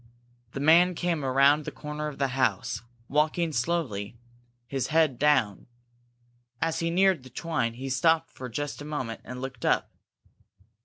The 0.53 0.59
man 0.59 0.95
came 0.95 1.23
around 1.23 1.63
the 1.63 1.71
corner 1.71 2.07
of 2.07 2.17
the 2.17 2.29
house, 2.29 2.81
walking 3.07 3.53
slowly, 3.53 4.17
his 4.65 4.87
head 4.87 5.19
down. 5.19 5.67
As 6.59 6.79
he 6.79 6.89
neared 6.89 7.21
the 7.21 7.29
twine 7.29 7.75
he 7.75 7.87
stopped 7.87 8.31
for 8.31 8.49
just 8.49 8.81
a 8.81 8.83
moment 8.85 9.21
and 9.23 9.39
looked 9.43 9.63
up. 9.63 9.91